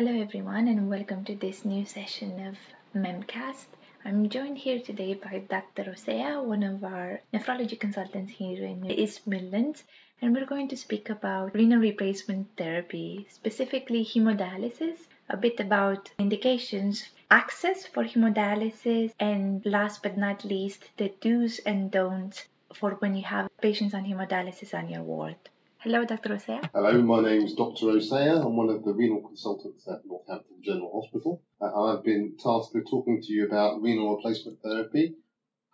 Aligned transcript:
Hello, 0.00 0.18
everyone, 0.18 0.66
and 0.66 0.88
welcome 0.88 1.26
to 1.26 1.34
this 1.34 1.62
new 1.62 1.84
session 1.84 2.46
of 2.46 2.56
Memcast. 2.96 3.66
I'm 4.02 4.30
joined 4.30 4.56
here 4.56 4.80
today 4.80 5.12
by 5.12 5.42
Dr. 5.46 5.84
Rosea, 5.88 6.42
one 6.42 6.62
of 6.62 6.82
our 6.82 7.20
nephrology 7.34 7.78
consultants 7.78 8.32
here 8.32 8.64
in 8.64 8.90
East 8.90 9.26
Midlands, 9.26 9.84
and 10.22 10.34
we're 10.34 10.46
going 10.46 10.68
to 10.68 10.76
speak 10.78 11.10
about 11.10 11.54
renal 11.54 11.80
replacement 11.80 12.48
therapy, 12.56 13.26
specifically 13.28 14.02
hemodialysis, 14.02 15.00
a 15.28 15.36
bit 15.36 15.60
about 15.60 16.10
indications, 16.18 17.10
access 17.30 17.84
for 17.84 18.02
hemodialysis, 18.02 19.12
and 19.20 19.66
last 19.66 20.02
but 20.02 20.16
not 20.16 20.46
least, 20.46 20.88
the 20.96 21.12
do's 21.20 21.58
and 21.66 21.90
don'ts 21.90 22.46
for 22.72 22.92
when 23.00 23.14
you 23.14 23.24
have 23.24 23.50
patients 23.60 23.92
on 23.92 24.06
hemodialysis 24.06 24.72
on 24.72 24.88
your 24.88 25.02
ward. 25.02 25.36
Hello, 25.82 26.04
Dr. 26.04 26.34
Osea. 26.34 26.68
Hello, 26.74 27.00
my 27.00 27.22
name 27.22 27.40
is 27.40 27.54
Dr. 27.54 27.86
Osea. 27.86 28.44
I'm 28.44 28.54
one 28.54 28.68
of 28.68 28.84
the 28.84 28.92
renal 28.92 29.22
consultants 29.22 29.88
at 29.88 30.04
Northampton 30.04 30.58
General 30.62 31.00
Hospital. 31.00 31.42
Uh, 31.58 31.84
I've 31.84 32.04
been 32.04 32.36
tasked 32.36 32.74
with 32.74 32.84
talking 32.90 33.22
to 33.22 33.32
you 33.32 33.46
about 33.46 33.80
renal 33.80 34.14
replacement 34.14 34.58
therapy, 34.62 35.14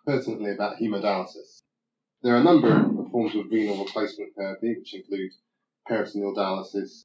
pertinently 0.05 0.53
about 0.53 0.77
hemodialysis. 0.77 1.59
There 2.23 2.33
are 2.33 2.39
a 2.39 2.43
number 2.43 2.69
of 2.69 3.11
forms 3.11 3.35
of 3.35 3.51
renal 3.51 3.83
replacement 3.83 4.33
therapy, 4.37 4.77
which 4.79 4.93
include 4.93 5.31
peritoneal 5.85 6.33
dialysis 6.33 7.03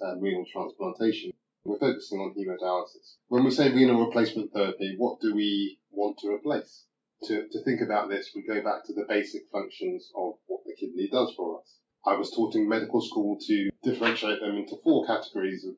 and 0.00 0.22
renal 0.22 0.44
transplantation. 0.52 1.32
We're 1.64 1.80
focusing 1.80 2.20
on 2.20 2.32
hemodialysis. 2.38 3.16
When 3.26 3.42
we 3.42 3.50
say 3.50 3.72
renal 3.72 4.06
replacement 4.06 4.52
therapy, 4.52 4.94
what 4.96 5.20
do 5.20 5.34
we 5.34 5.80
want 5.90 6.18
to 6.18 6.28
replace? 6.28 6.84
To, 7.24 7.48
to 7.50 7.64
think 7.64 7.80
about 7.80 8.08
this, 8.08 8.30
we 8.36 8.46
go 8.46 8.62
back 8.62 8.84
to 8.84 8.92
the 8.92 9.04
basic 9.08 9.50
functions 9.50 10.12
of 10.14 10.34
what 10.46 10.60
the 10.64 10.76
kidney 10.78 11.08
does 11.10 11.34
for 11.36 11.58
us. 11.58 11.80
I 12.08 12.14
was 12.14 12.30
taught 12.30 12.54
in 12.54 12.68
medical 12.68 13.00
school 13.00 13.36
to 13.36 13.70
differentiate 13.82 14.38
them 14.38 14.56
into 14.56 14.76
four 14.84 15.04
categories 15.06 15.64
of 15.64 15.74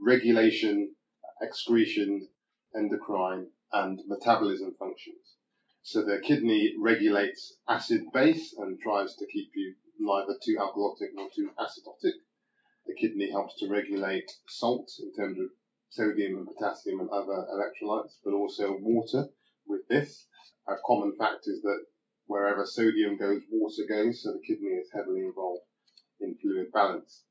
regulation, 0.00 0.96
excretion, 1.40 2.28
endocrine, 2.74 3.52
and 3.72 4.02
metabolism 4.08 4.74
functions. 4.76 5.36
So 5.82 6.02
the 6.02 6.20
kidney 6.20 6.74
regulates 6.76 7.58
acid 7.68 8.10
base 8.12 8.56
and 8.58 8.80
tries 8.80 9.14
to 9.14 9.26
keep 9.32 9.52
you 9.54 9.76
neither 10.00 10.36
too 10.44 10.56
alkalotic 10.56 11.10
nor 11.14 11.30
too 11.32 11.52
acidotic. 11.56 12.14
The 12.86 12.96
kidney 12.96 13.30
helps 13.30 13.56
to 13.60 13.68
regulate 13.68 14.32
salt 14.48 14.90
in 14.98 15.14
terms 15.14 15.38
of 15.38 15.46
sodium 15.90 16.38
and 16.38 16.48
potassium 16.48 16.98
and 16.98 17.10
other 17.10 17.46
electrolytes, 17.54 18.18
but 18.24 18.34
also 18.34 18.76
water 18.80 19.28
with 19.68 19.86
this. 19.86 20.26
A 20.66 20.74
common 20.84 21.14
fact 21.16 21.46
is 21.46 21.62
that 21.62 21.86
wherever 22.26 22.66
sodium 22.66 23.16
goes, 23.16 23.42
water 23.48 23.84
goes, 23.88 24.24
so 24.24 24.32
the 24.32 24.42
kidney 24.44 24.70
is 24.70 24.90
heavily 24.92 25.20
involved 25.20 25.62
balance. 26.78 27.24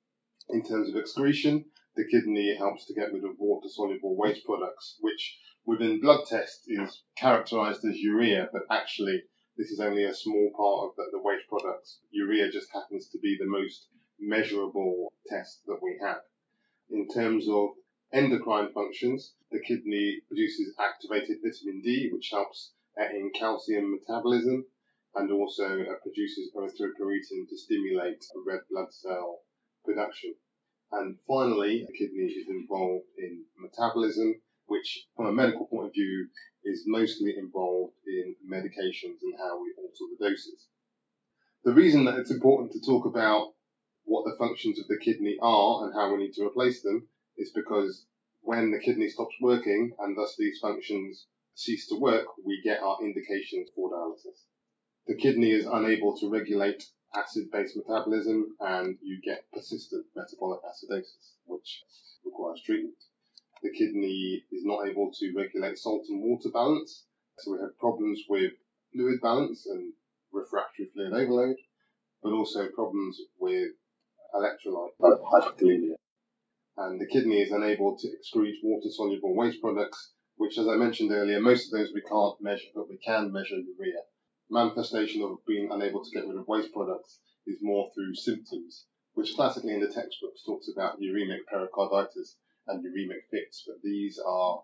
In 0.50 0.62
terms 0.62 0.90
of 0.90 0.98
excretion, 0.98 1.64
the 1.96 2.06
kidney 2.12 2.54
helps 2.58 2.86
to 2.86 2.94
get 2.94 3.14
rid 3.14 3.24
of 3.24 3.40
water 3.40 3.70
soluble 3.70 4.18
waste 4.18 4.46
products, 4.46 4.98
which 5.00 5.40
within 5.66 6.02
blood 6.02 6.26
tests 6.28 6.68
is 6.68 7.04
characterized 7.18 7.86
as 7.86 7.98
urea, 7.98 8.50
but 8.52 8.64
actually 8.70 9.24
this 9.56 9.72
is 9.72 9.80
only 9.80 10.04
a 10.04 10.14
small 10.14 10.52
part 10.56 10.90
of 10.90 10.96
the, 10.98 11.06
the 11.14 11.24
waste 11.24 11.48
products. 11.48 12.00
Urea 12.12 12.52
just 12.52 12.68
happens 12.74 13.08
to 13.10 13.20
be 13.20 13.38
the 13.40 13.48
most 13.48 13.88
measurable 14.20 15.14
test 15.28 15.62
that 15.66 15.80
we 15.82 15.98
have. 16.02 16.22
In 16.90 17.08
terms 17.08 17.48
of 17.50 17.70
endocrine 18.12 18.74
functions, 18.74 19.34
the 19.52 19.62
kidney 19.62 20.20
produces 20.28 20.76
activated 20.78 21.38
vitamin 21.42 21.82
D, 21.82 22.10
which 22.12 22.30
helps 22.32 22.74
in 22.98 23.32
calcium 23.34 23.92
metabolism 23.92 24.66
and 25.18 25.32
also 25.32 25.66
uh, 25.66 25.96
produces 26.04 26.52
erythropoietin 26.56 27.50
to 27.50 27.58
stimulate 27.58 28.24
red 28.46 28.60
blood 28.70 28.94
cell 28.94 29.40
production. 29.84 30.36
And 30.92 31.18
finally, 31.28 31.86
the 31.88 31.98
kidney 31.98 32.26
is 32.26 32.48
involved 32.48 33.08
in 33.18 33.44
metabolism, 33.58 34.36
which 34.68 35.08
from 35.16 35.26
a 35.26 35.34
medical 35.34 35.66
point 35.66 35.88
of 35.88 35.94
view 35.94 36.28
is 36.64 36.84
mostly 36.86 37.34
involved 37.36 37.96
in 38.06 38.36
medications 38.48 39.18
and 39.24 39.34
how 39.40 39.60
we 39.60 39.74
alter 39.78 40.06
the 40.12 40.30
doses. 40.30 40.68
The 41.64 41.74
reason 41.74 42.06
that 42.06 42.20
it's 42.20 42.32
important 42.32 42.72
to 42.74 42.86
talk 42.86 43.08
about 43.08 43.54
what 44.04 44.24
the 44.24 44.38
functions 44.38 44.80
of 44.80 44.88
the 44.88 45.00
kidney 45.04 45.38
are 45.42 45.86
and 45.86 45.96
how 45.96 46.12
we 46.12 46.24
need 46.24 46.34
to 46.34 46.46
replace 46.46 46.84
them 46.84 47.08
is 47.38 47.52
because 47.56 48.06
when 48.42 48.72
the 48.72 48.80
kidney 48.80 49.10
stops 49.10 49.36
working 49.42 49.92
and 50.00 50.16
thus 50.16 50.36
these 50.38 50.60
functions 50.60 51.26
cease 51.56 51.88
to 51.88 52.00
work, 52.00 52.28
we 52.46 52.62
get 52.64 52.84
our 52.84 53.00
indications 53.02 53.70
for 53.76 53.90
dialysis 53.90 54.46
the 55.08 55.16
kidney 55.16 55.52
is 55.52 55.66
unable 55.66 56.18
to 56.18 56.30
regulate 56.30 56.84
acid-base 57.16 57.78
metabolism 57.78 58.56
and 58.60 58.98
you 59.02 59.22
get 59.24 59.50
persistent 59.54 60.06
metabolic 60.16 60.60
acidosis, 60.64 61.36
which 61.46 61.84
requires 62.26 62.62
treatment. 62.66 62.98
The 63.64 63.72
kidney 63.72 64.44
is 64.52 64.66
not 64.66 64.86
able 64.86 65.12
to 65.14 65.34
regulate 65.36 65.78
salt 65.78 66.04
and 66.10 66.22
water 66.22 66.50
balance, 66.54 67.06
so 67.40 67.54
we 67.54 67.60
have 67.60 67.80
problems 67.80 68.22
with 68.28 68.52
fluid 68.94 69.22
balance 69.22 69.66
and 69.66 69.94
refractory 70.34 70.90
fluid 70.94 71.14
overload, 71.14 71.56
but 72.22 72.34
also 72.34 72.68
problems 72.76 73.18
with 73.40 73.72
electrolyte 74.36 74.92
hyperkalemia. 75.02 75.96
And 76.76 77.00
the 77.00 77.08
kidney 77.08 77.42
is 77.42 77.52
unable 77.52 77.98
to 77.98 78.08
excrete 78.08 78.60
water-soluble 78.62 79.36
waste 79.36 79.62
products, 79.62 80.12
which, 80.36 80.58
as 80.58 80.68
I 80.68 80.76
mentioned 80.76 81.12
earlier, 81.12 81.40
most 81.40 81.74
of 81.74 81.80
those 81.80 81.94
we 81.96 82.02
can't 82.02 82.42
measure, 82.42 82.68
but 82.76 82.90
we 82.90 82.98
can 82.98 83.32
measure 83.32 83.56
urea 83.56 84.02
manifestation 84.50 85.22
of 85.22 85.46
being 85.46 85.70
unable 85.72 86.04
to 86.04 86.12
get 86.12 86.28
rid 86.28 86.38
of 86.38 86.48
waste 86.48 86.74
products 86.74 87.20
is 87.46 87.60
more 87.62 87.92
through 87.94 88.16
symptoms, 88.16 88.86
which 89.14 89.36
classically 89.36 89.74
in 89.74 89.82
the 89.82 89.88
textbooks 89.88 90.44
talks 90.46 90.70
about 90.72 91.00
uremic 91.00 91.46
pericarditis 91.50 92.38
and 92.68 92.84
uremic 92.84 93.24
fits, 93.32 93.64
but 93.68 93.82
these 93.84 94.20
are 94.26 94.62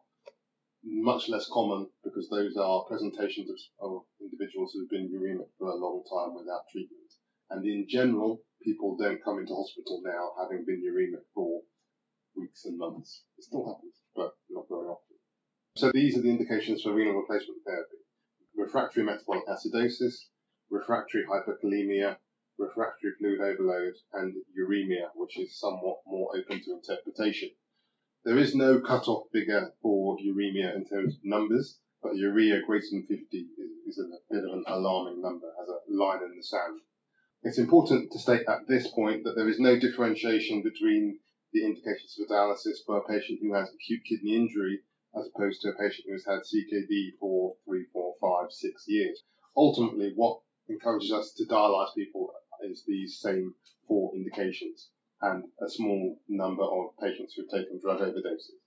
much 0.84 1.30
less 1.30 1.48
common 1.52 1.88
because 2.04 2.30
those 2.30 2.58
are 2.58 2.84
presentations 2.86 3.50
of, 3.50 3.92
of 3.92 4.02
individuals 4.20 4.74
who've 4.74 4.90
been 4.90 5.10
uremic 5.10 5.48
for 5.58 5.70
a 5.70 5.76
long 5.76 6.04
time 6.12 6.36
without 6.36 6.68
treatment. 6.72 7.00
And 7.50 7.66
in 7.66 7.88
general, 7.88 8.42
people 8.62 8.98
don't 8.98 9.24
come 9.24 9.40
into 9.40 9.56
hospital 9.56 10.02
now 10.04 10.32
having 10.42 10.66
been 10.66 10.84
uremic 10.84 11.24
for 11.34 11.62
weeks 12.36 12.66
and 12.66 12.78
months. 12.78 13.24
It 13.38 13.46
still 13.46 13.66
happens, 13.66 13.96
but 14.16 14.34
not 14.50 14.66
very 14.70 14.88
often. 14.88 15.18
So 15.78 15.92
these 15.94 16.18
are 16.18 16.22
the 16.22 16.30
indications 16.30 16.82
for 16.82 16.94
renal 16.94 17.16
replacement 17.16 17.64
therapy 17.66 18.03
refractory 18.56 19.04
metabolic 19.04 19.46
acidosis, 19.48 20.28
refractory 20.70 21.26
hyperkalemia, 21.26 22.18
refractory 22.58 23.12
fluid 23.20 23.42
overload, 23.42 23.94
and 24.14 24.36
uremia, 24.58 25.10
which 25.16 25.38
is 25.38 25.60
somewhat 25.60 26.00
more 26.06 26.30
open 26.36 26.62
to 26.64 26.74
interpretation. 26.74 27.50
There 28.26 28.38
is 28.38 28.56
no 28.56 28.80
cutoff 28.80 29.30
figure 29.32 29.74
for 29.82 30.18
uremia 30.18 30.76
in 30.76 30.86
terms 30.86 31.16
of 31.16 31.26
numbers, 31.26 31.80
but 32.02 32.16
urea 32.16 32.62
greater 32.62 32.88
than 32.92 33.08
50 33.08 33.38
is, 33.38 33.72
is 33.88 34.00
a 34.00 34.34
bit 34.34 34.44
of 34.44 34.54
an 34.54 34.64
alarming 34.68 35.22
number 35.22 35.48
as 35.62 35.70
a 35.70 35.80
line 35.90 36.24
in 36.24 36.36
the 36.36 36.44
sand. 36.44 36.82
It's 37.44 37.58
important 37.58 38.12
to 38.12 38.20
state 38.20 38.48
at 38.48 38.68
this 38.68 38.88
point 38.92 39.24
that 39.24 39.36
there 39.36 39.50
is 39.50 39.60
no 39.60 39.78
differentiation 39.78 40.62
between 40.62 41.20
the 41.52 41.66
indications 41.66 42.16
for 42.16 42.26
dialysis 42.26 42.84
for 42.86 42.98
a 42.98 43.08
patient 43.08 43.40
who 43.42 43.54
has 43.54 43.70
acute 43.74 44.04
kidney 44.06 44.36
injury 44.36 44.82
as 45.16 45.28
opposed 45.28 45.62
to 45.62 45.70
a 45.70 45.78
patient 45.78 46.08
who 46.08 46.14
has 46.14 46.26
had 46.26 46.42
CKD 46.42 47.18
for 47.20 47.56
three, 47.66 47.83
five, 48.24 48.52
six 48.52 48.86
years. 48.88 49.22
Ultimately, 49.56 50.14
what 50.16 50.40
encourages 50.70 51.12
us 51.12 51.34
to 51.34 51.46
dialyze 51.46 51.94
people 51.94 52.32
is 52.64 52.86
these 52.88 53.20
same 53.20 53.54
four 53.88 54.16
indications 54.16 54.90
and 55.22 55.44
a 55.62 55.70
small 55.70 56.18
number 56.30 56.64
of 56.64 56.98
patients 57.02 57.34
who've 57.34 57.50
taken 57.50 57.80
drug 57.82 58.00
overdoses. 58.00 58.64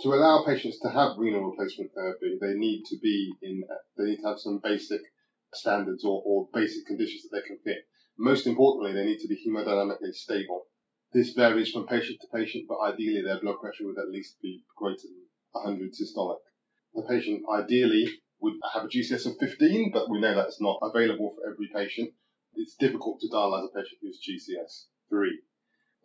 To 0.00 0.14
allow 0.14 0.44
patients 0.46 0.80
to 0.80 0.88
have 0.88 1.18
renal 1.18 1.50
replacement 1.50 1.92
therapy, 1.92 2.38
they 2.40 2.54
need 2.54 2.84
to 2.86 2.98
be 3.02 3.32
in, 3.42 3.62
they 3.98 4.04
need 4.04 4.20
to 4.22 4.28
have 4.28 4.38
some 4.38 4.60
basic 4.62 5.02
standards 5.52 6.04
or, 6.04 6.22
or 6.24 6.48
basic 6.54 6.86
conditions 6.86 7.24
that 7.24 7.36
they 7.36 7.46
can 7.46 7.58
fit. 7.58 7.86
Most 8.18 8.46
importantly, 8.46 8.92
they 8.94 9.04
need 9.04 9.18
to 9.20 9.28
be 9.28 9.36
hemodynamically 9.46 10.14
stable. 10.14 10.66
This 11.12 11.32
varies 11.34 11.70
from 11.70 11.86
patient 11.86 12.18
to 12.20 12.28
patient, 12.34 12.66
but 12.68 12.80
ideally 12.80 13.22
their 13.22 13.40
blood 13.40 13.60
pressure 13.60 13.84
would 13.86 13.98
at 13.98 14.10
least 14.10 14.40
be 14.40 14.62
greater 14.76 15.08
than 15.08 15.26
100 15.52 15.92
systolic. 15.92 16.38
The 16.94 17.02
patient 17.02 17.42
ideally 17.52 18.06
would 18.40 18.54
have 18.72 18.84
a 18.84 18.88
GCS 18.88 19.26
of 19.26 19.38
15, 19.38 19.90
but 19.92 20.08
we 20.10 20.20
know 20.20 20.34
that's 20.34 20.60
not 20.60 20.78
available 20.82 21.34
for 21.34 21.50
every 21.50 21.68
patient. 21.74 22.10
It's 22.54 22.74
difficult 22.74 23.20
to 23.20 23.28
dialyze 23.28 23.64
a 23.64 23.68
patient 23.68 24.00
who's 24.02 24.20
GCS 24.20 24.86
3. 25.08 25.40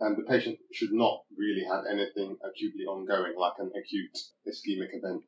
And 0.01 0.17
the 0.17 0.27
patient 0.29 0.59
should 0.73 0.91
not 0.91 1.23
really 1.37 1.63
have 1.63 1.85
anything 1.89 2.37
acutely 2.43 2.83
ongoing, 2.83 3.33
like 3.37 3.53
an 3.59 3.71
acute 3.79 4.17
ischemic 4.45 4.91
event, 4.91 5.23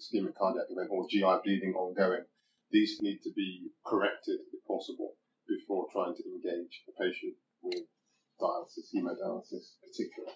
ischemic 0.00 0.34
cardiac 0.34 0.66
event, 0.70 0.88
or 0.90 1.06
GI 1.08 1.44
bleeding 1.44 1.74
ongoing. 1.74 2.24
These 2.70 2.98
need 3.02 3.20
to 3.22 3.32
be 3.36 3.68
corrected, 3.84 4.40
if 4.52 4.64
possible, 4.66 5.16
before 5.46 5.86
trying 5.92 6.16
to 6.16 6.24
engage 6.24 6.82
a 6.88 7.02
patient 7.02 7.34
with 7.62 7.84
dialysis, 8.40 8.88
hemodialysis 8.94 9.76
particularly. 9.84 10.34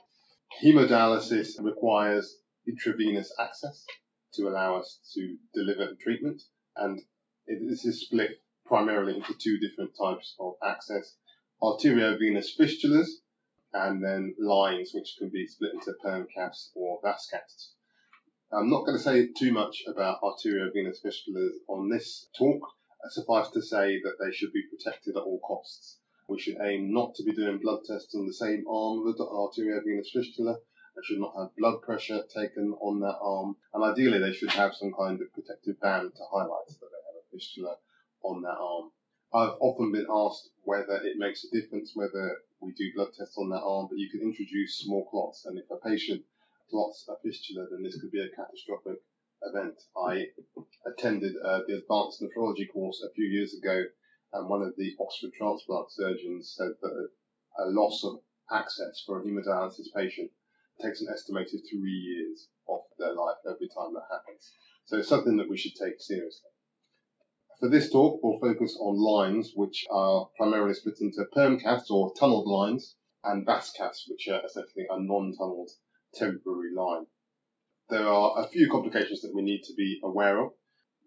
Hemodialysis 0.62 1.62
requires 1.64 2.36
intravenous 2.68 3.32
access 3.40 3.84
to 4.34 4.48
allow 4.48 4.76
us 4.76 4.98
to 5.14 5.36
deliver 5.54 5.86
the 5.86 5.96
treatment. 5.96 6.42
And 6.76 7.00
it, 7.46 7.68
this 7.68 7.84
is 7.84 8.02
split 8.02 8.40
primarily 8.66 9.16
into 9.16 9.34
two 9.34 9.58
different 9.58 9.92
types 10.00 10.34
of 10.38 10.54
access. 10.64 11.16
Arteriovenous 11.62 12.56
fistulas, 12.58 13.08
and 13.72 14.02
then 14.02 14.34
lines 14.38 14.90
which 14.94 15.16
can 15.18 15.30
be 15.30 15.46
split 15.46 15.74
into 15.74 15.92
perm 16.02 16.26
caths 16.34 16.70
or 16.74 17.00
vas 17.02 17.28
caths. 17.32 17.72
I'm 18.52 18.70
not 18.70 18.84
going 18.84 18.98
to 18.98 19.02
say 19.02 19.28
too 19.28 19.52
much 19.52 19.82
about 19.86 20.20
arteriovenous 20.22 20.98
fistulas 21.04 21.52
on 21.68 21.88
this 21.88 22.28
talk. 22.36 22.60
Suffice 23.10 23.48
to 23.50 23.62
say 23.62 24.00
that 24.02 24.16
they 24.20 24.32
should 24.32 24.52
be 24.52 24.64
protected 24.68 25.16
at 25.16 25.22
all 25.22 25.40
costs. 25.40 25.98
We 26.28 26.38
should 26.38 26.58
aim 26.60 26.92
not 26.92 27.14
to 27.14 27.24
be 27.24 27.32
doing 27.32 27.58
blood 27.58 27.80
tests 27.86 28.14
on 28.14 28.26
the 28.26 28.34
same 28.34 28.64
arm 28.68 29.06
of 29.06 29.16
the 29.16 29.24
arteriovenous 29.24 30.10
fistula. 30.12 30.58
They 30.96 31.02
should 31.04 31.20
not 31.20 31.36
have 31.36 31.56
blood 31.56 31.82
pressure 31.82 32.22
taken 32.34 32.74
on 32.80 33.00
that 33.00 33.18
arm. 33.20 33.56
And 33.72 33.84
ideally, 33.84 34.18
they 34.18 34.32
should 34.32 34.50
have 34.50 34.74
some 34.74 34.92
kind 34.92 35.20
of 35.20 35.32
protective 35.32 35.80
band 35.80 36.14
to 36.16 36.24
highlight 36.30 36.66
that 36.66 36.80
they 36.80 37.02
have 37.06 37.22
a 37.22 37.30
fistula 37.30 37.76
on 38.22 38.42
that 38.42 38.58
arm. 38.58 38.90
I've 39.32 39.56
often 39.60 39.92
been 39.92 40.08
asked 40.10 40.50
whether 40.64 40.96
it 40.96 41.16
makes 41.16 41.44
a 41.44 41.50
difference 41.50 41.92
whether 41.94 42.38
we 42.60 42.72
do 42.72 42.92
blood 42.94 43.14
tests 43.16 43.38
on 43.38 43.50
that 43.50 43.62
arm, 43.62 43.86
but 43.88 43.98
you 43.98 44.10
can 44.10 44.20
introduce 44.20 44.78
small 44.78 45.08
clots. 45.08 45.46
And 45.46 45.58
if 45.58 45.70
a 45.70 45.76
patient 45.76 46.24
clots 46.68 47.08
a 47.08 47.16
fistula, 47.22 47.66
then 47.70 47.82
this 47.82 48.00
could 48.00 48.10
be 48.10 48.20
a 48.20 48.28
catastrophic 48.28 49.00
event. 49.42 49.80
I 49.96 50.28
attended 50.86 51.36
uh, 51.42 51.60
the 51.66 51.78
advanced 51.78 52.20
nephrology 52.20 52.68
course 52.72 53.02
a 53.02 53.14
few 53.14 53.26
years 53.26 53.54
ago, 53.54 53.84
and 54.32 54.48
one 54.48 54.62
of 54.62 54.74
the 54.76 54.96
Oxford 55.00 55.32
transplant 55.32 55.90
surgeons 55.90 56.54
said 56.56 56.72
that 56.82 57.08
a 57.58 57.66
loss 57.66 58.04
of 58.04 58.20
access 58.50 59.02
for 59.06 59.20
a 59.20 59.24
hemodialysis 59.24 59.92
patient 59.94 60.30
takes 60.82 61.00
an 61.00 61.08
estimated 61.12 61.60
three 61.68 61.90
years 61.90 62.48
off 62.66 62.84
their 62.98 63.14
life 63.14 63.36
every 63.46 63.68
time 63.68 63.94
that 63.94 64.08
happens. 64.10 64.52
So 64.86 64.98
it's 64.98 65.08
something 65.08 65.36
that 65.36 65.48
we 65.48 65.56
should 65.56 65.74
take 65.74 66.00
seriously. 66.00 66.50
For 67.60 67.68
this 67.68 67.90
talk, 67.90 68.20
we'll 68.22 68.40
focus 68.40 68.76
on 68.80 68.96
lines, 68.96 69.52
which 69.54 69.86
are 69.90 70.30
primarily 70.36 70.74
split 70.74 71.00
into 71.00 71.24
perm 71.32 71.60
caths 71.60 71.90
or 71.90 72.14
tunneled 72.14 72.46
lines, 72.46 72.96
and 73.22 73.44
vas 73.44 73.72
caths, 73.78 74.08
which 74.08 74.28
are 74.28 74.44
essentially 74.44 74.86
a 74.88 74.98
non-tunneled 74.98 75.70
temporary 76.14 76.72
line. 76.74 77.06
There 77.90 78.06
are 78.06 78.38
a 78.38 78.48
few 78.48 78.70
complications 78.70 79.20
that 79.20 79.34
we 79.34 79.42
need 79.42 79.62
to 79.64 79.74
be 79.74 80.00
aware 80.02 80.40
of. 80.42 80.52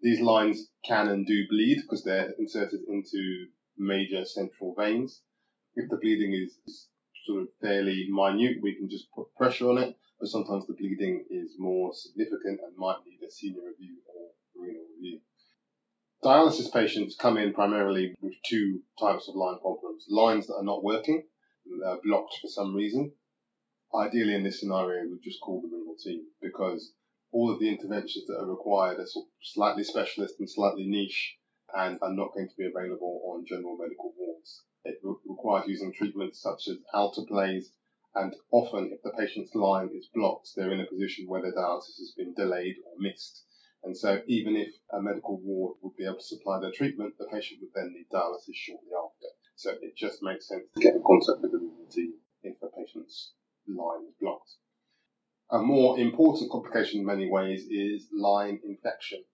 These 0.00 0.20
lines 0.20 0.70
can 0.84 1.08
and 1.08 1.26
do 1.26 1.48
bleed 1.48 1.80
because 1.82 2.04
they're 2.04 2.32
inserted 2.38 2.80
into 2.86 3.46
major 3.76 4.24
central 4.24 4.74
veins. 4.74 5.22
If 5.74 5.90
the 5.90 5.96
bleeding 5.96 6.32
is 6.32 6.88
sort 7.24 7.42
of 7.42 7.48
fairly 7.60 8.06
minute, 8.10 8.58
we 8.62 8.74
can 8.74 8.88
just 8.88 9.10
put 9.12 9.34
pressure 9.36 9.70
on 9.70 9.78
it, 9.78 9.96
but 10.20 10.28
sometimes 10.28 10.66
the 10.66 10.74
bleeding 10.74 11.24
is 11.30 11.56
more 11.58 11.92
significant 11.94 12.60
and 12.64 12.76
might 12.76 12.98
need 13.06 13.26
a 13.26 13.30
senior 13.30 13.62
review 13.66 13.96
or 14.14 14.30
renal 14.54 14.84
review. 14.96 15.20
Dialysis 16.22 16.72
patients 16.72 17.16
come 17.20 17.36
in 17.36 17.52
primarily 17.52 18.14
with 18.20 18.34
two 18.46 18.80
types 18.98 19.28
of 19.28 19.34
line 19.34 19.58
problems. 19.60 20.06
Lines 20.08 20.46
that 20.46 20.54
are 20.54 20.64
not 20.64 20.82
working, 20.82 21.24
they're 21.66 21.98
blocked 22.02 22.38
for 22.40 22.48
some 22.48 22.74
reason, 22.74 23.12
ideally 23.94 24.34
in 24.34 24.42
this 24.42 24.60
scenario, 24.60 25.08
we'd 25.08 25.22
just 25.22 25.40
call 25.40 25.60
the 25.60 25.68
renal 25.68 25.96
team 26.02 26.26
because 26.42 26.92
all 27.32 27.52
of 27.52 27.60
the 27.60 27.68
interventions 27.68 28.26
that 28.26 28.38
are 28.38 28.50
required 28.50 28.98
are 28.98 29.06
sort 29.06 29.26
of 29.26 29.32
slightly 29.42 29.84
specialist 29.84 30.34
and 30.38 30.50
slightly 30.50 30.86
niche 30.86 31.36
and 31.74 31.98
are 32.02 32.12
not 32.12 32.32
going 32.34 32.48
to 32.48 32.54
be 32.56 32.66
available 32.66 33.22
on 33.26 33.44
general 33.46 33.76
medical 33.76 34.12
wards. 34.16 34.62
It 34.84 35.00
re- 35.02 35.14
requires 35.24 35.66
using 35.66 35.92
treatments 35.92 36.40
such 36.40 36.68
as 36.68 36.78
alteplase, 36.94 37.66
and 38.14 38.34
often 38.50 38.92
if 38.92 39.02
the 39.02 39.10
patient's 39.18 39.54
line 39.54 39.90
is 39.94 40.08
blocked, 40.14 40.50
they're 40.54 40.72
in 40.72 40.80
a 40.80 40.86
position 40.86 41.26
where 41.26 41.42
their 41.42 41.54
dialysis 41.54 41.98
has 41.98 42.12
been 42.16 42.34
delayed 42.34 42.76
or 42.86 42.92
missed. 42.98 43.44
And 43.82 43.96
so 43.96 44.22
even 44.26 44.56
if 44.56 44.72
a 44.92 45.02
medical 45.02 45.40
ward 45.40 45.76
would 45.82 45.96
be 45.96 46.04
able 46.04 46.16
to 46.16 46.22
supply 46.22 46.58
their 46.60 46.72
treatment, 46.72 47.14
the 47.18 47.26
patient 47.26 47.60
would 47.60 47.72
then 47.74 47.92
need 47.92 48.06
dialysis 48.12 48.54
shortly 48.54 48.90
after. 48.96 49.26
So 49.56 49.70
it 49.80 49.96
just 49.96 50.22
makes 50.22 50.48
sense 50.48 50.64
to 50.74 50.80
get 50.80 50.94
in 50.94 51.02
contact 51.02 51.40
with 51.42 51.52
the 51.52 51.60
team 51.90 52.14
if 52.42 52.58
the 52.60 52.68
patient's 52.68 53.32
line 53.66 54.06
is 54.08 54.14
blocked. 54.20 54.52
A 55.50 55.58
more 55.58 55.98
important 55.98 56.50
complication 56.50 57.00
in 57.00 57.06
many 57.06 57.30
ways 57.30 57.66
is 57.70 58.08
line 58.12 58.60
infection. 58.64 59.24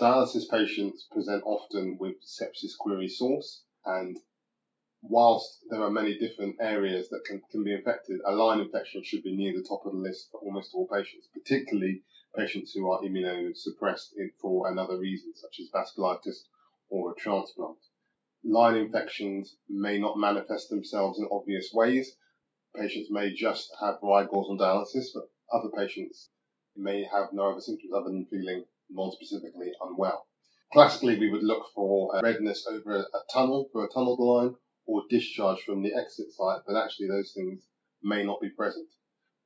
Dialysis 0.00 0.48
patients 0.50 1.06
present 1.12 1.42
often 1.44 1.96
with 2.00 2.16
sepsis 2.22 2.76
query 2.78 3.08
source, 3.08 3.64
and 3.84 4.18
whilst 5.08 5.60
there 5.68 5.82
are 5.82 5.90
many 5.90 6.18
different 6.18 6.56
areas 6.60 7.08
that 7.10 7.24
can, 7.26 7.42
can 7.50 7.62
be 7.62 7.74
infected, 7.74 8.20
a 8.24 8.32
line 8.32 8.60
infection 8.60 9.02
should 9.04 9.22
be 9.22 9.36
near 9.36 9.52
the 9.52 9.66
top 9.68 9.84
of 9.84 9.92
the 9.92 9.98
list 9.98 10.28
for 10.30 10.40
almost 10.40 10.70
all 10.74 10.88
patients, 10.88 11.28
particularly 11.32 12.02
patients 12.36 12.72
who 12.72 12.90
are 12.90 13.02
immunosuppressed 13.02 14.14
for 14.40 14.70
another 14.70 14.98
reason, 14.98 15.32
such 15.34 15.60
as 15.60 15.70
vasculitis 15.70 16.44
or 16.88 17.12
a 17.12 17.14
transplant. 17.20 17.78
Line 18.42 18.76
infections 18.76 19.56
may 19.68 19.98
not 19.98 20.18
manifest 20.18 20.70
themselves 20.70 21.18
in 21.18 21.28
obvious 21.30 21.70
ways, 21.72 22.16
patients 22.74 23.10
may 23.10 23.32
just 23.32 23.70
have 23.80 23.98
rigors 24.02 24.46
on 24.48 24.58
dialysis, 24.58 25.06
but 25.14 25.28
other 25.52 25.68
patients 25.76 26.30
may 26.76 27.04
have 27.04 27.28
no 27.32 27.52
other 27.52 27.60
symptoms 27.60 27.92
other 27.94 28.10
than 28.10 28.26
feeling 28.26 28.64
non-specifically 28.90 29.70
unwell. 29.80 30.26
Classically, 30.72 31.18
we 31.18 31.30
would 31.30 31.44
look 31.44 31.66
for 31.74 32.20
redness 32.22 32.66
over 32.66 32.96
a 32.96 33.32
tunnel, 33.32 33.68
for 33.72 33.84
a 33.84 33.88
tunneled 33.88 34.18
line, 34.18 34.54
or 34.86 35.02
discharge 35.08 35.60
from 35.62 35.82
the 35.82 35.94
exit 35.94 36.32
site, 36.32 36.62
but 36.66 36.76
actually 36.76 37.08
those 37.08 37.32
things 37.32 37.62
may 38.02 38.24
not 38.24 38.40
be 38.40 38.50
present. 38.50 38.88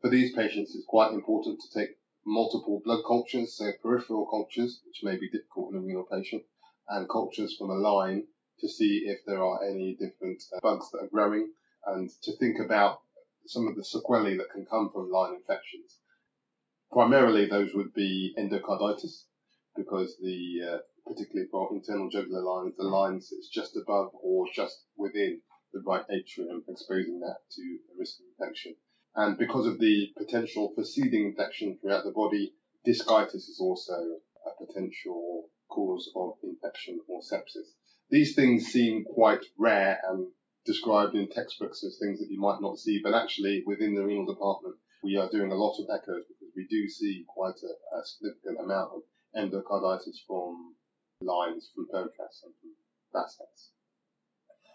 For 0.01 0.11
these 0.11 0.35
patients, 0.35 0.75
it's 0.75 0.87
quite 0.87 1.13
important 1.13 1.61
to 1.61 1.79
take 1.79 1.97
multiple 2.27 2.81
blood 2.85 3.03
cultures, 3.07 3.57
so 3.57 3.71
peripheral 3.83 4.27
cultures, 4.27 4.81
which 4.87 5.03
may 5.03 5.17
be 5.17 5.31
difficult 5.31 5.73
in 5.73 5.79
a 5.79 5.81
renal 5.81 6.07
patient, 6.11 6.43
and 6.89 7.09
cultures 7.09 7.57
from 7.57 7.71
a 7.71 7.75
line 7.75 8.27
to 8.61 8.69
see 8.69 9.05
if 9.07 9.19
there 9.27 9.43
are 9.43 9.65
any 9.65 9.97
different 9.99 10.43
uh, 10.55 10.59
bugs 10.63 10.91
that 10.91 10.99
are 10.99 11.09
growing 11.09 11.53
and 11.87 12.11
to 12.23 12.37
think 12.37 12.59
about 12.59 13.01
some 13.47 13.67
of 13.67 13.77
the 13.77 13.85
sequelae 13.85 14.37
that 14.37 14.51
can 14.53 14.67
come 14.67 14.91
from 14.93 15.11
line 15.11 15.35
infections. 15.35 15.99
Primarily, 16.93 17.47
those 17.47 17.73
would 17.75 17.95
be 17.95 18.35
endocarditis, 18.39 19.25
because 19.77 20.17
the 20.21 20.61
uh, 20.75 20.79
particularly 21.09 21.49
for 21.51 21.73
internal 21.73 22.09
jugular 22.11 22.43
lines, 22.43 22.77
the 22.77 22.85
mm. 22.85 22.93
lines 22.93 23.31
that's 23.31 23.49
just 23.49 23.77
above 23.77 24.11
or 24.15 24.47
just 24.55 24.85
within 24.97 25.41
the 25.73 25.81
right 25.81 26.05
atrium, 26.11 26.63
exposing 26.69 27.21
that 27.21 27.39
to 27.51 27.63
a 27.63 27.99
risk 27.99 28.21
of 28.21 28.27
infection. 28.39 28.75
And 29.17 29.37
because 29.37 29.67
of 29.67 29.79
the 29.79 30.13
potential 30.17 30.73
for 30.75 30.85
seeding 30.85 31.27
infection 31.27 31.79
throughout 31.81 32.05
the 32.05 32.13
body, 32.13 32.53
discitis 32.87 33.49
is 33.49 33.59
also 33.61 33.93
a 34.47 34.65
potential 34.65 35.49
cause 35.69 36.11
of 36.15 36.35
infection 36.43 37.01
or 37.09 37.21
sepsis. 37.21 37.75
These 38.11 38.35
things 38.35 38.67
seem 38.67 39.05
quite 39.05 39.45
rare 39.59 40.01
and 40.09 40.29
described 40.65 41.15
in 41.15 41.29
textbooks 41.29 41.85
as 41.85 41.99
things 41.99 42.21
that 42.21 42.31
you 42.31 42.41
might 42.41 42.61
not 42.61 42.79
see, 42.79 43.01
but 43.03 43.15
actually 43.15 43.63
within 43.67 43.95
the 43.95 44.05
renal 44.05 44.27
department, 44.27 44.77
we 45.03 45.17
are 45.17 45.31
doing 45.31 45.53
a 45.53 45.55
lot 45.55 45.79
of 45.79 45.89
echoes 45.93 46.25
because 46.29 46.53
we 46.57 46.67
do 46.69 46.89
see 46.89 47.25
quite 47.29 47.59
a, 47.63 47.99
a 47.99 48.05
significant 48.05 48.61
amount 48.61 48.93
of 48.93 49.03
endocarditis 49.37 50.17
from 50.27 50.75
lines 51.21 51.73
perm 51.91 52.09
caths 52.17 52.45
and 52.45 52.55
from 52.61 52.71
vas. 53.13 53.71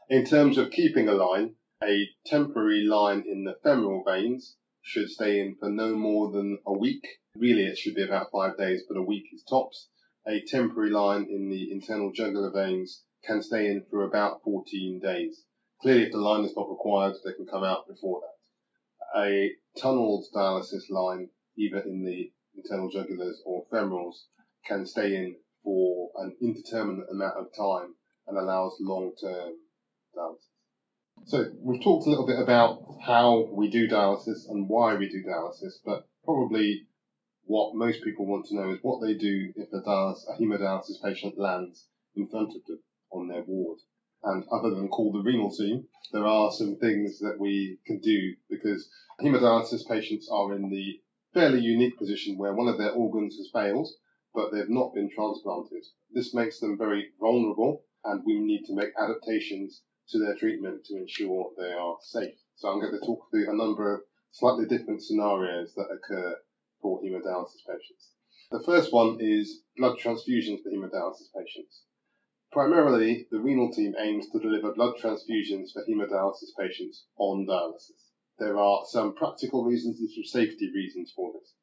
In 0.10 0.26
terms 0.26 0.58
of 0.58 0.72
keeping 0.72 1.08
a 1.08 1.14
line, 1.14 1.56
a 1.82 2.10
temporary 2.26 2.84
line 2.84 3.24
in 3.26 3.46
the 3.46 3.56
femoral 3.64 4.04
veins 4.04 4.58
should 4.82 5.10
stay 5.10 5.40
in 5.40 5.56
for 5.56 5.70
no 5.70 5.96
more 5.96 6.32
than 6.32 6.60
a 6.66 6.78
week. 6.78 7.08
Really, 7.38 7.66
it 7.66 7.78
should 7.78 7.96
be 7.96 8.04
about 8.04 8.32
five 8.32 8.58
days, 8.58 8.84
but 8.88 8.98
a 8.98 9.02
week 9.02 9.24
is 9.34 9.44
tops. 9.44 9.88
A 10.28 10.42
temporary 10.42 10.92
line 10.92 11.28
in 11.30 11.50
the 11.50 11.72
internal 11.72 12.12
jugular 12.12 12.52
veins 12.52 13.04
can 13.24 13.42
stay 13.42 13.68
in 13.68 13.86
for 13.90 14.04
about 14.04 14.44
14 14.44 15.00
days. 15.00 15.46
Clearly, 15.82 16.04
if 16.04 16.12
the 16.12 16.18
line 16.18 16.44
is 16.44 16.56
not 16.56 16.70
required, 16.70 17.16
they 17.24 17.34
can 17.34 17.46
come 17.46 17.64
out 17.64 17.88
before 17.88 18.22
that. 18.22 19.20
A 19.22 19.52
tunneled 19.78 20.26
dialysis 20.36 20.90
line, 20.90 21.30
either 21.58 21.80
in 21.80 22.04
the 22.04 22.32
internal 22.56 22.90
jugulars 22.92 23.38
or 23.46 23.66
femorals, 23.72 24.26
can 24.66 24.86
stay 24.86 25.16
in 25.16 25.36
for 25.64 26.10
an 26.18 26.36
indeterminate 26.42 27.08
amount 27.12 27.38
of 27.38 27.48
time 27.56 27.96
and 28.28 28.38
allows 28.38 28.78
long-term 28.80 29.54
dialysis. 30.16 30.54
So 31.26 31.46
we've 31.62 31.82
talked 31.82 32.08
a 32.08 32.10
little 32.10 32.28
bit 32.28 32.40
about 32.40 32.84
how 33.06 33.50
we 33.52 33.70
do 33.70 33.88
dialysis 33.88 34.50
and 34.50 34.68
why 34.68 34.96
we 34.96 35.08
do 35.08 35.24
dialysis, 35.24 35.74
but 35.86 36.08
probably 36.26 36.88
what 37.46 37.76
most 37.76 38.04
people 38.04 38.26
want 38.26 38.46
to 38.48 38.56
know 38.56 38.72
is 38.72 38.80
what 38.82 39.02
they 39.02 39.14
do 39.14 39.54
if 39.56 39.70
a, 39.74 39.82
dialysis, 39.88 40.24
a 40.30 40.42
hemodialysis 40.42 41.02
patient 41.04 41.38
lands 41.38 41.88
in 42.16 42.28
front 42.28 42.50
of 42.50 42.66
them 42.68 42.80
on 43.12 43.28
their 43.28 43.44
ward. 43.44 43.80
And 44.24 44.46
other 44.52 44.70
than 44.70 44.88
call 44.88 45.12
the 45.12 45.20
renal 45.20 45.52
team, 45.52 45.86
there 46.12 46.26
are 46.26 46.52
some 46.52 46.78
things 46.78 47.20
that 47.20 47.38
we 47.40 47.80
can 47.86 48.00
do 48.00 48.36
because 48.50 48.90
hemodialysis 49.22 49.88
patients 49.88 50.30
are 50.32 50.54
in 50.54 50.70
the 50.70 51.00
fairly 51.34 51.60
unique 51.60 51.98
position 51.98 52.38
where 52.38 52.54
one 52.54 52.68
of 52.68 52.78
their 52.78 52.92
organs 52.92 53.36
has 53.36 53.50
failed, 53.52 53.90
but 54.34 54.52
they've 54.52 54.70
not 54.70 54.94
been 54.94 55.10
transplanted. 55.10 55.84
This 56.12 56.34
makes 56.34 56.60
them 56.60 56.78
very 56.78 57.12
vulnerable, 57.20 57.84
and 58.04 58.24
we 58.26 58.40
need 58.40 58.66
to 58.66 58.76
make 58.76 58.92
adaptations 58.98 59.84
to 60.10 60.20
their 60.20 60.36
treatment 60.36 60.84
to 60.86 60.98
ensure 60.98 61.52
they 61.58 61.72
are 61.72 61.98
safe. 62.02 62.36
So 62.56 62.68
I'm 62.70 62.80
going 62.80 62.94
to 62.94 63.06
talk 63.06 63.30
through 63.30 63.50
a 63.50 63.56
number 63.56 63.96
of 63.96 64.02
slightly 64.32 64.66
different 64.66 65.04
scenarios 65.04 65.74
that 65.76 65.92
occur 65.92 66.36
for 66.82 67.02
hemodialysis 67.02 67.66
patients. 67.68 68.12
The 68.52 68.64
first 68.64 68.92
one 68.92 69.18
is 69.20 69.62
blood 69.78 69.98
transfusions 69.98 70.62
for 70.62 70.70
hemodialysis 70.70 71.34
patients. 71.36 71.84
Primarily, 72.52 73.28
the 73.32 73.40
renal 73.40 73.72
team 73.72 73.96
aims 73.98 74.30
to 74.30 74.40
deliver 74.40 74.74
blood 74.74 74.96
transfusions 75.02 75.72
for 75.74 75.84
hemodialysis 75.90 76.56
patients 76.60 77.06
on 77.18 77.48
dialysis. 77.48 78.12
There 78.38 78.58
are 78.58 78.84
some 78.86 79.16
practical 79.16 79.64
reasons 79.64 80.00
and 80.00 80.10
some 80.10 80.24
safety 80.24 80.72
reasons 80.74 81.12
for 81.16 81.34
this. 81.34 81.54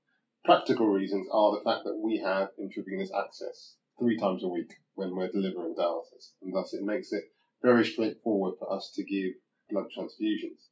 Practical 0.42 0.88
reasons 0.88 1.28
are 1.30 1.54
the 1.54 1.62
fact 1.62 1.84
that 1.84 1.98
we 1.98 2.16
have 2.16 2.52
intravenous 2.58 3.12
access 3.12 3.76
three 3.98 4.16
times 4.16 4.42
a 4.42 4.48
week 4.48 4.72
when 4.94 5.14
we're 5.14 5.30
delivering 5.30 5.74
dialysis, 5.74 6.32
and 6.40 6.54
thus 6.54 6.72
it 6.72 6.82
makes 6.82 7.12
it 7.12 7.24
very 7.62 7.84
straightforward 7.84 8.54
for 8.58 8.72
us 8.72 8.90
to 8.94 9.04
give 9.04 9.34
blood 9.68 9.88
transfusions. 9.94 10.68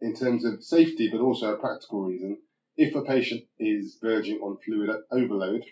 In 0.00 0.14
terms 0.14 0.46
of 0.46 0.64
safety, 0.64 1.10
but 1.12 1.20
also 1.20 1.52
a 1.52 1.58
practical 1.58 2.04
reason, 2.04 2.38
if 2.78 2.94
a 2.94 3.04
patient 3.04 3.44
is 3.58 3.98
verging 4.00 4.38
on 4.38 4.56
fluid 4.64 4.88
overload, 5.10 5.62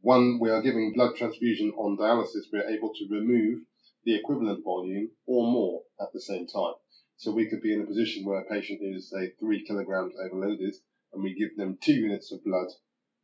one, 0.00 0.38
we 0.40 0.48
are 0.48 0.62
giving 0.62 0.94
blood 0.94 1.14
transfusion 1.14 1.72
on 1.76 1.98
dialysis, 1.98 2.50
we're 2.50 2.70
able 2.70 2.94
to 2.94 3.08
remove 3.10 3.60
the 4.04 4.16
equivalent 4.16 4.64
volume 4.64 5.10
or 5.26 5.46
more 5.46 5.82
at 6.00 6.10
the 6.14 6.20
same 6.22 6.46
time. 6.46 6.74
So 7.18 7.32
we 7.32 7.50
could 7.50 7.60
be 7.60 7.74
in 7.74 7.82
a 7.82 7.86
position 7.86 8.24
where 8.24 8.40
a 8.40 8.48
patient 8.48 8.80
is, 8.82 9.10
say, 9.10 9.32
three 9.38 9.62
kilograms 9.62 10.14
overloaded, 10.18 10.74
and 11.12 11.22
we 11.22 11.34
give 11.34 11.56
them 11.56 11.78
two 11.80 11.94
units 11.94 12.32
of 12.32 12.44
blood, 12.44 12.68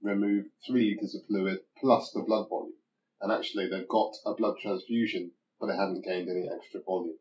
remove 0.02 0.46
three 0.66 0.90
litres 0.90 1.14
of 1.14 1.26
fluid 1.26 1.60
plus 1.80 2.12
the 2.12 2.22
blood 2.22 2.48
volume. 2.48 2.74
And 3.20 3.32
actually, 3.32 3.68
they've 3.68 3.88
got 3.88 4.14
a 4.24 4.34
blood 4.34 4.56
transfusion, 4.62 5.32
but 5.58 5.66
they 5.66 5.76
haven't 5.76 6.04
gained 6.04 6.28
any 6.28 6.48
extra 6.48 6.80
volume. 6.82 7.18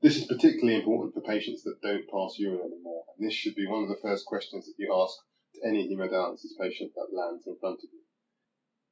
This 0.00 0.16
is 0.16 0.26
particularly 0.26 0.76
important 0.76 1.12
for 1.12 1.20
patients 1.20 1.64
that 1.64 1.82
don't 1.82 2.08
pass 2.08 2.38
urine 2.38 2.60
anymore, 2.60 3.04
and 3.16 3.26
this 3.26 3.34
should 3.34 3.56
be 3.56 3.66
one 3.66 3.82
of 3.82 3.88
the 3.88 4.00
first 4.00 4.26
questions 4.26 4.66
that 4.66 4.78
you 4.78 4.94
ask 4.94 5.16
to 5.54 5.66
any 5.66 5.88
hemodialysis 5.88 6.56
patient 6.60 6.92
that 6.94 7.12
lands 7.12 7.46
in 7.46 7.56
front 7.58 7.80
of 7.82 7.90
you. 7.92 8.02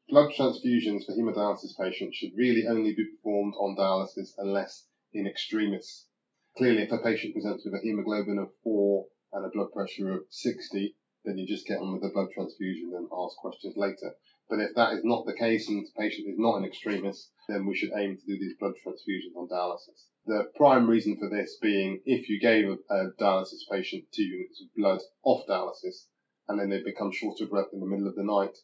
Blood 0.09 0.33
transfusions 0.33 1.05
for 1.05 1.13
hemodialysis 1.13 1.77
patients 1.79 2.17
should 2.17 2.37
really 2.37 2.67
only 2.67 2.93
be 2.93 3.05
performed 3.05 3.55
on 3.55 3.77
dialysis 3.77 4.35
unless 4.39 4.89
in 5.13 5.27
extremis. 5.27 6.07
Clearly, 6.57 6.83
if 6.83 6.93
a 6.93 6.99
patient 6.99 7.35
presents 7.35 7.65
with 7.65 7.75
a 7.75 7.81
hemoglobin 7.83 8.39
of 8.39 8.51
4 8.65 9.07
and 9.37 9.45
a 9.45 9.51
blood 9.51 9.71
pressure 9.73 10.11
of 10.13 10.23
60, 10.31 10.97
then 11.25 11.37
you 11.37 11.47
just 11.47 11.67
get 11.67 11.79
on 11.79 11.93
with 11.93 12.03
the 12.03 12.09
blood 12.09 12.29
transfusion 12.33 12.93
and 12.97 13.07
ask 13.13 13.37
questions 13.37 13.77
later. 13.77 14.15
But 14.49 14.61
if 14.61 14.75
that 14.77 14.95
is 14.95 15.05
not 15.05 15.27
the 15.27 15.35
case 15.35 15.69
and 15.69 15.85
the 15.85 16.01
patient 16.01 16.29
is 16.29 16.39
not 16.39 16.57
in 16.57 16.65
extremis, 16.65 17.31
then 17.49 17.67
we 17.67 17.77
should 17.77 17.93
aim 17.95 18.17
to 18.17 18.27
do 18.27 18.39
these 18.39 18.57
blood 18.59 18.75
transfusions 18.75 19.37
on 19.37 19.49
dialysis. 19.49 20.07
The 20.25 20.51
prime 20.57 20.89
reason 20.89 21.19
for 21.19 21.29
this 21.29 21.59
being 21.61 22.01
if 22.07 22.29
you 22.29 22.41
gave 22.41 22.69
a, 22.69 22.95
a 22.95 23.11
dialysis 23.21 23.69
patient 23.71 24.05
two 24.15 24.23
units 24.23 24.63
of 24.63 24.75
blood 24.75 25.01
off 25.23 25.47
dialysis 25.47 26.07
and 26.49 26.59
then 26.59 26.71
they 26.71 26.83
become 26.83 27.13
short 27.13 27.41
of 27.41 27.51
breath 27.51 27.73
in 27.73 27.81
the 27.81 27.87
middle 27.87 28.09
of 28.09 28.15
the 28.15 28.25
night, 28.25 28.57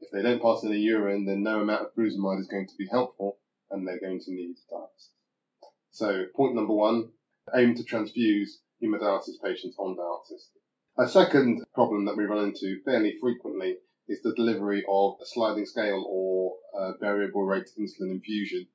if 0.00 0.10
they 0.10 0.22
don't 0.22 0.42
pass 0.42 0.64
any 0.64 0.78
urine, 0.78 1.24
then 1.24 1.42
no 1.42 1.60
amount 1.60 1.82
of 1.82 1.94
furosemide 1.94 2.40
is 2.40 2.48
going 2.48 2.66
to 2.66 2.76
be 2.76 2.88
helpful 2.90 3.38
and 3.70 3.86
they're 3.86 4.00
going 4.00 4.20
to 4.20 4.32
need 4.32 4.56
dialysis. 4.72 5.10
So 5.92 6.24
point 6.34 6.54
number 6.54 6.74
one, 6.74 7.10
aim 7.54 7.74
to 7.76 7.84
transfuse 7.84 8.58
hemodialysis 8.82 9.42
patients 9.42 9.76
on 9.78 9.96
dialysis. 9.96 10.48
A 10.98 11.08
second 11.08 11.64
problem 11.74 12.04
that 12.06 12.16
we 12.16 12.24
run 12.24 12.46
into 12.46 12.80
fairly 12.84 13.16
frequently 13.20 13.76
is 14.08 14.22
the 14.22 14.34
delivery 14.34 14.84
of 14.88 15.16
a 15.20 15.26
sliding 15.26 15.66
scale 15.66 16.04
or 16.08 16.56
variable 17.00 17.44
rate 17.44 17.68
insulin 17.78 18.10
infusion 18.10 18.66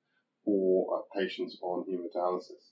for 0.44 0.98
uh, 0.98 1.20
patients 1.20 1.58
on 1.62 1.86
hemodialysis. 1.86 2.72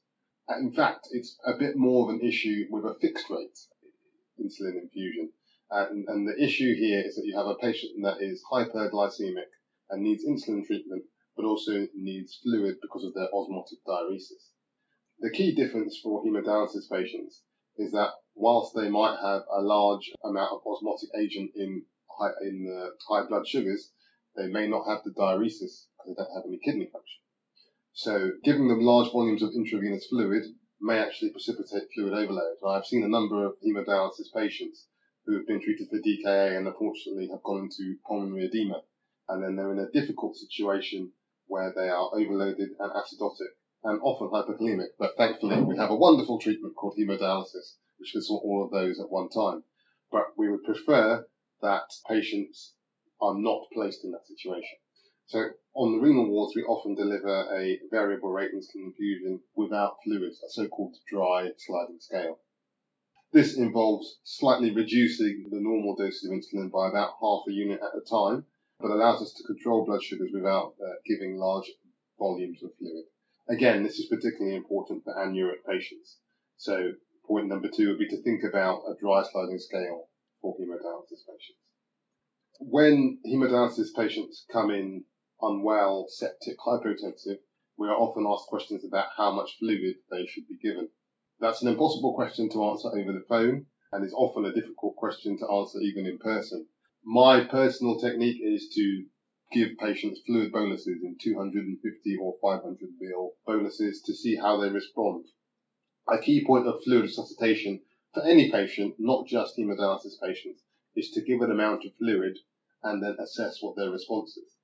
In 0.59 0.71
fact, 0.73 1.07
it's 1.11 1.37
a 1.45 1.57
bit 1.57 1.75
more 1.75 2.09
of 2.09 2.15
an 2.15 2.21
issue 2.27 2.65
with 2.69 2.83
a 2.85 2.95
fixed 2.99 3.29
rate 3.29 3.57
insulin 4.39 4.81
infusion. 4.81 5.31
And, 5.71 6.07
and 6.07 6.27
the 6.27 6.43
issue 6.43 6.73
here 6.75 7.03
is 7.05 7.15
that 7.15 7.25
you 7.25 7.37
have 7.37 7.45
a 7.45 7.55
patient 7.55 7.91
that 8.01 8.21
is 8.21 8.43
hyperglycemic 8.51 9.49
and 9.91 10.01
needs 10.01 10.25
insulin 10.25 10.65
treatment, 10.65 11.03
but 11.35 11.45
also 11.45 11.87
needs 11.95 12.39
fluid 12.43 12.77
because 12.81 13.03
of 13.03 13.13
their 13.13 13.29
osmotic 13.33 13.79
diuresis. 13.87 14.49
The 15.21 15.31
key 15.31 15.53
difference 15.53 15.99
for 16.01 16.23
hemodialysis 16.23 16.89
patients 16.89 17.43
is 17.77 17.91
that 17.91 18.13
whilst 18.35 18.73
they 18.73 18.89
might 18.89 19.19
have 19.21 19.43
a 19.51 19.61
large 19.61 20.09
amount 20.23 20.53
of 20.53 20.65
osmotic 20.65 21.09
agent 21.13 21.51
in 21.55 21.85
high, 22.17 22.31
in 22.41 22.63
the 22.63 22.95
high 23.09 23.27
blood 23.27 23.45
sugars, 23.45 23.91
they 24.37 24.47
may 24.47 24.65
not 24.67 24.87
have 24.87 25.03
the 25.03 25.11
diuresis 25.11 25.87
because 25.91 26.07
they 26.07 26.13
don't 26.15 26.33
have 26.33 26.45
any 26.47 26.57
kidney 26.63 26.85
function. 26.85 27.19
So 27.91 28.31
giving 28.45 28.69
them 28.69 28.79
large 28.79 29.11
volumes 29.11 29.43
of 29.43 29.51
intravenous 29.53 30.07
fluid 30.07 30.45
may 30.79 30.99
actually 30.99 31.31
precipitate 31.31 31.89
fluid 31.93 32.13
overload. 32.13 32.55
I've 32.65 32.85
seen 32.85 33.03
a 33.03 33.09
number 33.09 33.45
of 33.45 33.59
hemodialysis 33.59 34.33
patients 34.33 34.87
who 35.25 35.35
have 35.35 35.47
been 35.47 35.61
treated 35.61 35.89
for 35.89 35.99
DKA 35.99 36.55
and 36.55 36.65
unfortunately 36.65 37.27
have 37.27 37.43
gone 37.43 37.63
into 37.63 37.97
pulmonary 38.07 38.45
edema. 38.45 38.83
And 39.27 39.43
then 39.43 39.57
they're 39.57 39.73
in 39.73 39.79
a 39.79 39.91
difficult 39.91 40.37
situation 40.37 41.11
where 41.47 41.73
they 41.75 41.89
are 41.89 42.09
overloaded 42.13 42.69
and 42.79 42.91
acidotic 42.93 43.58
and 43.83 43.99
often 44.03 44.29
hyperkalemic. 44.29 44.89
But 44.97 45.15
thankfully, 45.17 45.61
we 45.61 45.77
have 45.77 45.89
a 45.89 45.95
wonderful 45.95 46.39
treatment 46.39 46.75
called 46.75 46.97
hemodialysis, 46.97 47.75
which 47.97 48.11
can 48.11 48.21
sort 48.21 48.43
all 48.43 48.63
of 48.63 48.71
those 48.71 48.99
at 48.99 49.09
one 49.09 49.29
time. 49.29 49.63
But 50.11 50.37
we 50.37 50.49
would 50.49 50.63
prefer 50.63 51.25
that 51.61 51.91
patients 52.07 52.73
are 53.21 53.35
not 53.37 53.67
placed 53.73 54.03
in 54.03 54.11
that 54.11 54.27
situation. 54.27 54.77
So 55.27 55.49
on 55.75 55.91
the 55.91 55.99
renal 55.99 56.27
wards, 56.27 56.55
we 56.55 56.63
often 56.63 56.95
deliver 56.95 57.55
a 57.55 57.79
variable 57.91 58.31
rate 58.31 58.51
insulin 58.51 58.85
infusion 58.85 59.41
without 59.55 59.97
fluids, 60.03 60.41
a 60.43 60.49
so-called 60.49 60.95
dry 61.07 61.51
sliding 61.57 61.99
scale. 61.99 62.39
This 63.31 63.55
involves 63.55 64.19
slightly 64.23 64.71
reducing 64.71 65.49
the 65.51 65.59
normal 65.59 65.95
doses 65.95 66.25
of 66.25 66.31
insulin 66.31 66.71
by 66.71 66.89
about 66.89 67.13
half 67.21 67.43
a 67.47 67.51
unit 67.51 67.79
at 67.79 67.95
a 67.95 68.01
time, 68.09 68.45
but 68.79 68.89
allows 68.89 69.21
us 69.21 69.33
to 69.33 69.43
control 69.43 69.85
blood 69.85 70.01
sugars 70.01 70.31
without 70.33 70.73
uh, 70.81 70.93
giving 71.05 71.37
large 71.37 71.69
volumes 72.17 72.63
of 72.63 72.71
fluid. 72.79 73.05
Again, 73.49 73.81
this 73.81 73.97
is 73.97 74.05
particularly 74.05 74.55
important 74.55 75.03
for 75.03 75.13
anuric 75.15 75.65
patients. 75.67 76.19
So 76.57 76.91
point 77.25 77.47
number 77.47 77.67
two 77.67 77.87
would 77.89 77.97
be 77.97 78.07
to 78.09 78.21
think 78.21 78.43
about 78.43 78.83
a 78.87 78.93
dry 78.99 79.23
sliding 79.23 79.57
scale 79.57 80.07
for 80.39 80.55
hemodialysis 80.55 81.25
patients. 81.25 81.59
When 82.59 83.19
hemodialysis 83.25 83.95
patients 83.95 84.45
come 84.51 84.69
in 84.69 85.03
unwell, 85.41 86.05
septic, 86.09 86.57
hypotensive, 86.59 87.39
we 87.77 87.87
are 87.87 87.95
often 87.95 88.27
asked 88.27 88.49
questions 88.49 88.85
about 88.85 89.07
how 89.17 89.31
much 89.31 89.57
fluid 89.57 89.95
they 90.11 90.27
should 90.27 90.47
be 90.47 90.57
given. 90.57 90.89
That's 91.39 91.63
an 91.63 91.69
impossible 91.69 92.13
question 92.13 92.49
to 92.49 92.65
answer 92.65 92.89
over 92.89 93.13
the 93.13 93.25
phone 93.27 93.65
and 93.91 94.05
is 94.05 94.13
often 94.13 94.45
a 94.45 94.53
difficult 94.53 94.95
question 94.95 95.39
to 95.39 95.51
answer 95.51 95.79
even 95.79 96.05
in 96.05 96.19
person. 96.19 96.67
My 97.03 97.45
personal 97.45 97.99
technique 97.99 98.41
is 98.43 98.69
to 98.75 99.05
give 99.51 99.77
patients 99.77 100.21
fluid 100.25 100.51
boluses 100.51 101.01
in 101.03 101.17
250 101.21 102.17
or 102.21 102.35
500 102.41 102.77
ml 103.01 103.29
boluses 103.45 104.01
to 104.03 104.13
see 104.13 104.35
how 104.35 104.59
they 104.59 104.69
respond. 104.69 105.25
A 106.07 106.19
key 106.19 106.45
point 106.45 106.67
of 106.67 106.83
fluid 106.83 107.03
resuscitation 107.03 107.81
for 108.13 108.23
any 108.23 108.51
patient, 108.51 108.95
not 108.99 109.27
just 109.27 109.57
hemodialysis 109.57 110.19
patients, 110.21 110.61
is 110.95 111.11
to 111.11 111.21
give 111.21 111.41
an 111.41 111.51
amount 111.51 111.85
of 111.85 111.95
fluid 111.97 112.37
and 112.83 113.03
then 113.03 113.15
assess 113.19 113.61
what 113.61 113.75
their 113.75 113.91
response 113.91 114.37
is 114.37 114.55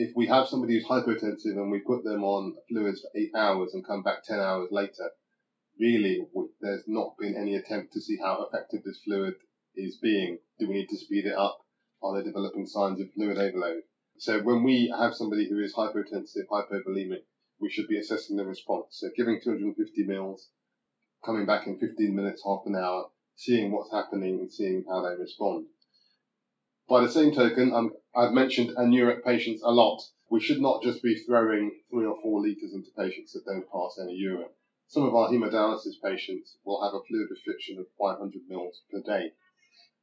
if 0.00 0.16
we 0.16 0.26
have 0.26 0.48
somebody 0.48 0.74
who's 0.74 0.86
hypotensive 0.86 1.58
and 1.58 1.70
we 1.70 1.78
put 1.80 2.02
them 2.04 2.24
on 2.24 2.56
fluids 2.70 3.02
for 3.02 3.10
eight 3.14 3.34
hours 3.36 3.74
and 3.74 3.86
come 3.86 4.02
back 4.02 4.24
10 4.24 4.40
hours 4.40 4.68
later, 4.70 5.10
really 5.78 6.26
there's 6.62 6.84
not 6.86 7.18
been 7.18 7.36
any 7.36 7.56
attempt 7.56 7.92
to 7.92 8.00
see 8.00 8.16
how 8.16 8.46
effective 8.46 8.80
this 8.82 9.02
fluid 9.04 9.34
is 9.76 9.98
being. 9.98 10.38
Do 10.58 10.68
we 10.68 10.74
need 10.74 10.88
to 10.88 10.96
speed 10.96 11.26
it 11.26 11.34
up? 11.34 11.58
Are 12.02 12.16
they 12.16 12.24
developing 12.24 12.66
signs 12.66 12.98
of 12.98 13.12
fluid 13.12 13.36
overload? 13.36 13.82
So 14.20 14.38
when 14.42 14.64
we 14.64 14.92
have 14.94 15.14
somebody 15.14 15.48
who 15.48 15.60
is 15.60 15.74
hypotensive, 15.74 16.46
hypovolemic, 16.50 17.22
we 17.58 17.70
should 17.70 17.88
be 17.88 17.98
assessing 17.98 18.36
the 18.36 18.44
response. 18.44 18.98
So 19.00 19.08
giving 19.16 19.40
250 19.40 20.04
mils, 20.04 20.50
coming 21.24 21.46
back 21.46 21.66
in 21.66 21.78
15 21.78 22.14
minutes, 22.14 22.42
half 22.44 22.60
an 22.66 22.76
hour, 22.76 23.06
seeing 23.34 23.72
what's 23.72 23.90
happening 23.90 24.38
and 24.40 24.52
seeing 24.52 24.84
how 24.86 25.00
they 25.00 25.14
respond. 25.18 25.68
By 26.86 27.00
the 27.00 27.10
same 27.10 27.32
token, 27.32 27.72
um, 27.72 27.94
I've 28.14 28.34
mentioned 28.34 28.76
anuric 28.76 29.24
patients 29.24 29.62
a 29.64 29.72
lot. 29.72 30.02
We 30.28 30.40
should 30.40 30.60
not 30.60 30.82
just 30.82 31.02
be 31.02 31.14
throwing 31.14 31.80
three 31.90 32.04
or 32.04 32.20
four 32.20 32.42
litres 32.42 32.74
into 32.74 32.90
patients 32.98 33.32
that 33.32 33.46
don't 33.46 33.72
pass 33.72 33.98
any 34.02 34.16
urine. 34.16 34.50
Some 34.88 35.04
of 35.04 35.14
our 35.14 35.30
hemodialysis 35.30 35.94
patients 36.04 36.58
will 36.66 36.84
have 36.84 36.92
a 36.92 37.02
fluid 37.08 37.28
restriction 37.30 37.78
of 37.78 37.86
500 37.98 38.42
mils 38.50 38.82
per 38.92 39.00
day. 39.00 39.32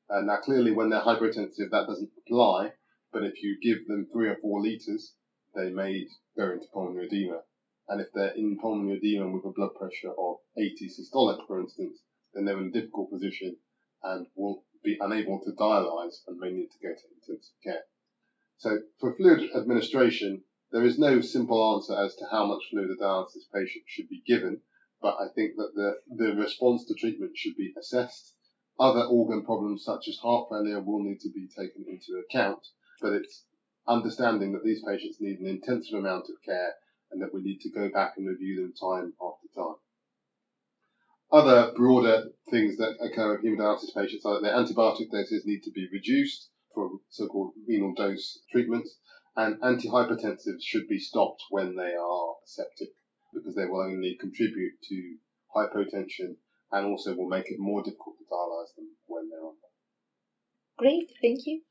Uh, 0.09 0.21
now, 0.21 0.37
clearly, 0.37 0.71
when 0.71 0.89
they're 0.89 1.01
hypotensive, 1.01 1.69
that 1.69 1.85
doesn't 1.85 2.09
apply, 2.25 2.71
but 3.11 3.23
if 3.23 3.41
you 3.41 3.57
give 3.61 3.87
them 3.87 4.07
three 4.11 4.29
or 4.29 4.37
four 4.37 4.61
litres, 4.61 5.13
they 5.55 5.69
may 5.69 6.07
go 6.35 6.51
into 6.51 6.67
pulmonary 6.73 7.07
edema. 7.07 7.41
And 7.87 8.01
if 8.01 8.11
they're 8.13 8.35
in 8.35 8.57
pulmonary 8.59 8.97
edema 8.97 9.31
with 9.31 9.45
a 9.45 9.51
blood 9.51 9.75
pressure 9.75 10.11
of 10.11 10.37
80 10.57 10.89
systolic, 10.89 11.47
for 11.47 11.59
instance, 11.59 11.99
then 12.33 12.45
they're 12.45 12.59
in 12.59 12.67
a 12.67 12.71
difficult 12.71 13.09
position 13.09 13.57
and 14.03 14.27
will 14.35 14.65
be 14.83 14.97
unable 14.99 15.39
to 15.43 15.51
dialyze 15.51 16.21
and 16.27 16.37
may 16.37 16.51
need 16.51 16.69
to 16.69 16.87
go 16.87 16.93
to 16.93 17.07
intensive 17.15 17.55
care. 17.63 17.83
So 18.57 18.79
for 18.99 19.15
fluid 19.15 19.49
administration, 19.55 20.43
there 20.71 20.83
is 20.83 20.99
no 20.99 21.21
simple 21.21 21.75
answer 21.75 21.95
as 21.95 22.15
to 22.17 22.25
how 22.29 22.45
much 22.45 22.69
fluid 22.69 22.91
a 22.91 22.95
dialysis 22.95 23.49
patient 23.53 23.85
should 23.87 24.09
be 24.09 24.21
given, 24.27 24.61
but 25.01 25.15
I 25.19 25.29
think 25.33 25.55
that 25.55 25.73
the, 25.75 25.99
the 26.13 26.35
response 26.35 26.85
to 26.85 26.93
treatment 26.93 27.37
should 27.37 27.55
be 27.55 27.73
assessed. 27.79 28.33
Other 28.79 29.05
organ 29.05 29.45
problems 29.45 29.83
such 29.83 30.07
as 30.07 30.17
heart 30.17 30.49
failure 30.49 30.81
will 30.81 31.03
need 31.03 31.19
to 31.21 31.31
be 31.31 31.47
taken 31.47 31.85
into 31.87 32.19
account, 32.19 32.67
but 33.01 33.13
it's 33.13 33.43
understanding 33.87 34.53
that 34.53 34.63
these 34.63 34.83
patients 34.83 35.17
need 35.19 35.39
an 35.39 35.47
intensive 35.47 35.97
amount 35.97 36.25
of 36.29 36.35
care 36.45 36.73
and 37.11 37.21
that 37.21 37.33
we 37.33 37.41
need 37.41 37.59
to 37.61 37.71
go 37.71 37.89
back 37.89 38.13
and 38.17 38.27
review 38.27 38.55
them 38.55 38.73
time 38.73 39.13
after 39.21 39.47
time. 39.55 39.75
Other 41.31 41.73
broader 41.75 42.29
things 42.49 42.77
that 42.77 42.97
occur 43.01 43.35
with 43.35 43.45
hemodialysis 43.45 43.93
patients 43.93 44.25
are 44.25 44.35
that 44.35 44.43
their 44.43 44.55
antibiotic 44.55 45.11
doses 45.11 45.45
need 45.45 45.61
to 45.63 45.71
be 45.71 45.87
reduced 45.91 46.49
for 46.73 46.99
so-called 47.09 47.53
renal 47.67 47.93
dose 47.93 48.39
treatments, 48.51 48.95
and 49.35 49.59
antihypertensives 49.61 50.61
should 50.61 50.87
be 50.87 50.99
stopped 50.99 51.43
when 51.49 51.75
they 51.75 51.95
are 51.95 52.35
septic 52.45 52.89
because 53.33 53.55
they 53.55 53.65
will 53.65 53.81
only 53.81 54.15
contribute 54.19 54.73
to 54.89 55.17
hypotension 55.55 56.35
and 56.71 56.85
also 56.85 57.15
will 57.15 57.27
make 57.27 57.49
it 57.49 57.59
more 57.59 57.83
difficult 57.83 58.17
to 58.17 58.25
dialyze 58.31 58.75
them 58.75 58.89
when 59.07 59.29
they're 59.29 59.43
on. 59.43 59.55
Great, 60.77 61.11
thank 61.21 61.45
you. 61.45 61.61